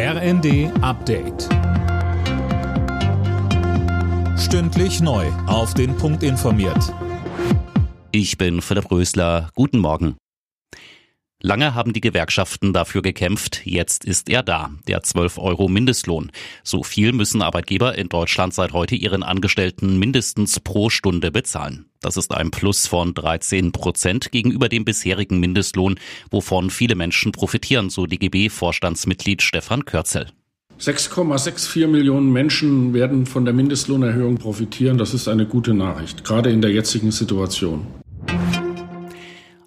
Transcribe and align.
RND 0.00 0.70
Update. 0.80 1.48
Stündlich 4.38 5.00
neu. 5.00 5.26
Auf 5.48 5.74
den 5.74 5.96
Punkt 5.96 6.22
informiert. 6.22 6.94
Ich 8.12 8.38
bin 8.38 8.62
Philipp 8.62 8.92
Rösler. 8.92 9.50
Guten 9.56 9.80
Morgen. 9.80 10.16
Lange 11.42 11.74
haben 11.74 11.92
die 11.94 12.00
Gewerkschaften 12.00 12.72
dafür 12.72 13.02
gekämpft, 13.02 13.62
jetzt 13.64 14.04
ist 14.04 14.28
er 14.28 14.44
da, 14.44 14.70
der 14.86 15.02
12 15.02 15.38
Euro 15.38 15.66
Mindestlohn. 15.66 16.30
So 16.62 16.84
viel 16.84 17.12
müssen 17.12 17.42
Arbeitgeber 17.42 17.98
in 17.98 18.08
Deutschland 18.08 18.54
seit 18.54 18.72
heute 18.72 18.94
ihren 18.94 19.24
Angestellten 19.24 19.98
mindestens 19.98 20.60
pro 20.60 20.90
Stunde 20.90 21.32
bezahlen. 21.32 21.87
Das 22.00 22.16
ist 22.16 22.32
ein 22.32 22.50
Plus 22.50 22.86
von 22.86 23.12
13 23.12 23.72
Prozent 23.72 24.30
gegenüber 24.30 24.68
dem 24.68 24.84
bisherigen 24.84 25.40
Mindestlohn, 25.40 25.98
wovon 26.30 26.70
viele 26.70 26.94
Menschen 26.94 27.32
profitieren, 27.32 27.90
so 27.90 28.06
DGB-Vorstandsmitglied 28.06 29.42
Stefan 29.42 29.84
Körzel. 29.84 30.28
6,64 30.80 31.88
Millionen 31.88 32.32
Menschen 32.32 32.94
werden 32.94 33.26
von 33.26 33.44
der 33.44 33.52
Mindestlohnerhöhung 33.52 34.38
profitieren. 34.38 34.96
Das 34.96 35.12
ist 35.12 35.26
eine 35.26 35.44
gute 35.44 35.74
Nachricht, 35.74 36.22
gerade 36.22 36.50
in 36.50 36.62
der 36.62 36.70
jetzigen 36.70 37.10
Situation. 37.10 37.84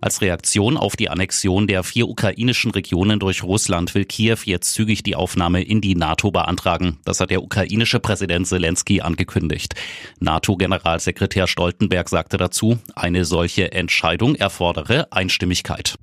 Als 0.01 0.19
Reaktion 0.21 0.77
auf 0.77 0.95
die 0.95 1.09
Annexion 1.09 1.67
der 1.67 1.83
vier 1.83 2.09
ukrainischen 2.09 2.71
Regionen 2.71 3.19
durch 3.19 3.43
Russland 3.43 3.93
will 3.93 4.05
Kiew 4.05 4.39
jetzt 4.45 4.73
zügig 4.73 5.03
die 5.03 5.15
Aufnahme 5.15 5.61
in 5.61 5.79
die 5.79 5.93
NATO 5.93 6.31
beantragen. 6.31 6.97
Das 7.05 7.19
hat 7.19 7.29
der 7.29 7.43
ukrainische 7.43 7.99
Präsident 7.99 8.47
Zelensky 8.47 9.01
angekündigt. 9.01 9.75
NATO-Generalsekretär 10.19 11.45
Stoltenberg 11.45 12.09
sagte 12.09 12.37
dazu, 12.37 12.79
eine 12.95 13.25
solche 13.25 13.73
Entscheidung 13.73 14.33
erfordere 14.33 15.11
Einstimmigkeit. 15.11 15.93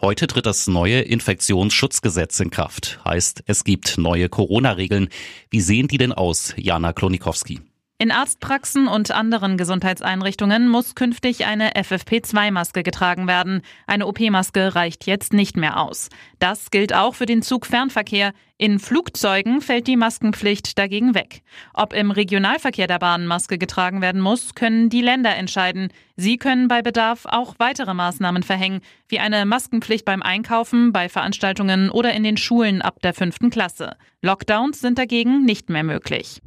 Heute 0.00 0.26
tritt 0.26 0.46
das 0.46 0.66
neue 0.68 1.00
Infektionsschutzgesetz 1.02 2.40
in 2.40 2.48
Kraft. 2.48 2.98
Heißt, 3.04 3.42
es 3.44 3.62
gibt 3.62 3.98
neue 3.98 4.30
Corona-Regeln. 4.30 5.10
Wie 5.50 5.60
sehen 5.60 5.86
die 5.86 5.98
denn 5.98 6.12
aus, 6.12 6.54
Jana 6.56 6.94
Klonikowski? 6.94 7.60
In 7.98 8.10
Arztpraxen 8.10 8.88
und 8.88 9.10
anderen 9.10 9.56
Gesundheitseinrichtungen 9.56 10.68
muss 10.68 10.94
künftig 10.94 11.46
eine 11.46 11.72
FFP2-Maske 11.72 12.82
getragen 12.82 13.26
werden. 13.26 13.62
Eine 13.86 14.06
OP-Maske 14.06 14.74
reicht 14.74 15.06
jetzt 15.06 15.32
nicht 15.32 15.56
mehr 15.56 15.80
aus. 15.80 16.10
Das 16.38 16.70
gilt 16.70 16.94
auch 16.94 17.14
für 17.14 17.24
den 17.24 17.40
Zugfernverkehr. 17.40 18.34
In 18.58 18.80
Flugzeugen 18.80 19.62
fällt 19.62 19.86
die 19.86 19.96
Maskenpflicht 19.96 20.78
dagegen 20.78 21.14
weg. 21.14 21.40
Ob 21.72 21.94
im 21.94 22.10
Regionalverkehr 22.10 22.86
der 22.86 22.98
Bahn 22.98 23.26
Maske 23.26 23.56
getragen 23.56 24.02
werden 24.02 24.20
muss, 24.20 24.54
können 24.54 24.90
die 24.90 25.00
Länder 25.00 25.34
entscheiden. 25.34 25.88
Sie 26.16 26.36
können 26.36 26.68
bei 26.68 26.82
Bedarf 26.82 27.24
auch 27.24 27.54
weitere 27.56 27.94
Maßnahmen 27.94 28.42
verhängen, 28.42 28.80
wie 29.08 29.20
eine 29.20 29.46
Maskenpflicht 29.46 30.04
beim 30.04 30.20
Einkaufen, 30.20 30.92
bei 30.92 31.08
Veranstaltungen 31.08 31.88
oder 31.88 32.12
in 32.12 32.24
den 32.24 32.36
Schulen 32.36 32.82
ab 32.82 33.00
der 33.02 33.14
fünften 33.14 33.48
Klasse. 33.48 33.96
Lockdowns 34.20 34.82
sind 34.82 34.98
dagegen 34.98 35.46
nicht 35.46 35.70
mehr 35.70 35.82
möglich. 35.82 36.42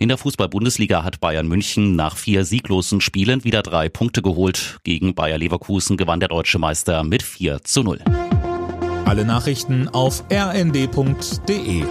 In 0.00 0.08
der 0.08 0.16
Fußball-Bundesliga 0.16 1.02
hat 1.02 1.18
Bayern 1.18 1.48
München 1.48 1.96
nach 1.96 2.16
vier 2.16 2.44
sieglosen 2.44 3.00
Spielen 3.00 3.42
wieder 3.42 3.62
drei 3.62 3.88
Punkte 3.88 4.22
geholt. 4.22 4.78
Gegen 4.84 5.16
Bayer 5.16 5.38
Leverkusen 5.38 5.96
gewann 5.96 6.20
der 6.20 6.28
deutsche 6.28 6.60
Meister 6.60 7.02
mit 7.02 7.24
4 7.24 7.64
zu 7.64 7.82
0. 7.82 7.98
Alle 9.06 9.24
Nachrichten 9.24 9.88
auf 9.88 10.22
rnd.de 10.30 11.82